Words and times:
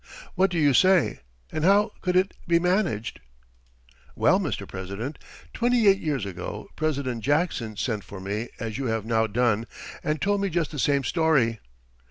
What 0.33 0.49
do 0.49 0.57
you 0.57 0.73
say, 0.73 1.19
and 1.51 1.63
how 1.63 1.91
could 2.01 2.15
it 2.15 2.33
be 2.47 2.57
managed?" 2.57 3.19
"Well, 4.15 4.39
Mr. 4.39 4.67
President, 4.67 5.19
twenty 5.53 5.87
eight 5.87 5.99
years 5.99 6.25
ago 6.25 6.69
President 6.75 7.23
Jackson 7.23 7.77
sent 7.77 8.03
for 8.03 8.19
me 8.19 8.49
as 8.59 8.79
you 8.79 8.85
have 8.87 9.05
now 9.05 9.27
done 9.27 9.67
and 10.03 10.19
told 10.19 10.41
me 10.41 10.49
just 10.49 10.71
the 10.71 10.79
same 10.79 11.03
story. 11.03 11.59